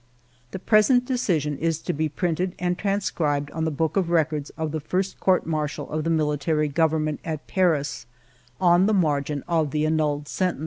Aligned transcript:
The 0.49 0.57
present 0.57 1.05
decision 1.05 1.59
is 1.59 1.77
to 1.83 1.93
be 1.93 2.09
printed 2.09 2.55
and 2.57 2.75
transcribed 2.75 3.51
on 3.51 3.65
the 3.65 3.69
Book 3.69 3.95
of 3.95 4.09
Records 4.09 4.49
of 4.57 4.71
the 4.71 4.79
first 4.79 5.19
Court 5.19 5.45
Martial 5.45 5.87
of 5.91 6.03
the 6.03 6.09
Military 6.09 6.69
Government 6.69 7.19
at 7.23 7.45
Paris 7.45 8.07
on 8.59 8.87
the 8.87 8.95
margin 8.95 9.43
of 9.47 9.69
the 9.69 9.85
annulled 9.85 10.27
sentence. 10.27 10.59